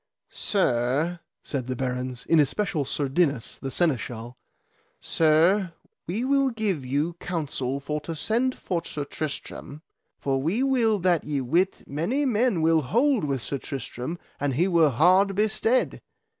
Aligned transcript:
Sir, 0.29 1.19
said 1.43 1.67
the 1.67 1.75
barons, 1.75 2.25
in 2.25 2.39
especial 2.39 2.85
Sir 2.85 3.07
Dinas, 3.07 3.59
the 3.61 3.69
Seneschal, 3.69 4.35
Sir, 4.99 5.73
we 6.07 6.25
will 6.25 6.49
give 6.49 6.83
you 6.83 7.13
counsel 7.19 7.79
for 7.79 8.01
to 8.01 8.15
send 8.15 8.55
for 8.55 8.83
Sir 8.83 9.03
Tristram, 9.05 9.83
for 10.17 10.41
we 10.41 10.63
will 10.63 10.97
that 10.97 11.23
ye 11.23 11.39
wit 11.39 11.83
many 11.85 12.25
men 12.25 12.63
will 12.63 12.81
hold 12.81 13.25
with 13.25 13.43
Sir 13.43 13.59
Tristram 13.59 14.17
an 14.39 14.53
he 14.53 14.67
were 14.67 14.89
hard 14.89 15.35
bestead. 15.35 16.01